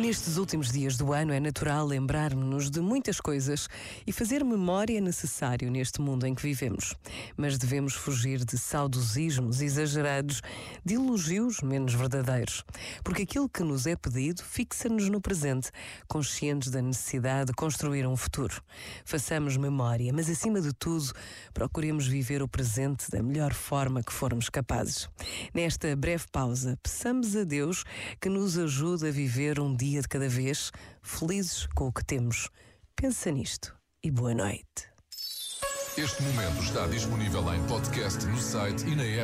Nestes 0.00 0.38
últimos 0.38 0.72
dias 0.72 0.96
do 0.96 1.12
ano 1.12 1.30
é 1.30 1.38
natural 1.38 1.84
lembrar-nos 1.84 2.70
de 2.70 2.80
muitas 2.80 3.20
coisas 3.20 3.68
e 4.06 4.12
fazer 4.12 4.42
memória 4.42 4.96
é 4.96 5.00
necessário 5.00 5.70
neste 5.70 6.00
mundo 6.00 6.26
em 6.26 6.34
que 6.34 6.40
vivemos. 6.40 6.96
Mas 7.36 7.58
devemos 7.58 7.92
fugir 7.92 8.42
de 8.42 8.56
saudosismos 8.56 9.60
exagerados, 9.60 10.40
de 10.82 10.94
elogios 10.94 11.60
menos 11.60 11.92
verdadeiros. 11.92 12.64
Porque 13.04 13.24
aquilo 13.24 13.46
que 13.46 13.62
nos 13.62 13.86
é 13.86 13.94
pedido 13.94 14.42
fixa-nos 14.42 15.10
no 15.10 15.20
presente, 15.20 15.70
conscientes 16.08 16.70
da 16.70 16.80
necessidade 16.80 17.48
de 17.48 17.52
construir 17.52 18.06
um 18.06 18.16
futuro. 18.16 18.62
Façamos 19.04 19.58
memória, 19.58 20.14
mas 20.14 20.30
acima 20.30 20.62
de 20.62 20.72
tudo, 20.72 21.12
procuremos 21.52 22.06
viver 22.06 22.42
o 22.42 22.48
presente 22.48 23.10
da 23.10 23.22
melhor 23.22 23.52
forma 23.52 24.02
que 24.02 24.14
formos 24.14 24.48
capazes. 24.48 25.10
Nesta 25.52 25.94
breve 25.94 26.24
pausa, 26.32 26.78
peçamos 26.82 27.36
a 27.36 27.44
Deus 27.44 27.84
que 28.18 28.30
nos 28.30 28.56
ajude 28.56 29.06
a 29.06 29.10
viver 29.10 29.60
um 29.60 29.76
dia 29.76 29.89
de 29.98 30.08
cada 30.08 30.28
vez, 30.28 30.70
felizes 31.02 31.66
com 31.74 31.88
o 31.88 31.92
que 31.92 32.04
temos. 32.04 32.48
Pensa 32.94 33.30
nisto 33.30 33.74
e 34.02 34.10
boa 34.10 34.34
noite. 34.34 34.90
Este 35.98 36.22
momento 36.22 36.62
está 36.62 36.86
disponível 36.86 37.52
em 37.52 37.66
podcast 37.66 38.24
no 38.26 38.38
site 38.38 38.86
e 38.86 38.94
na 38.94 39.02
app. 39.02 39.18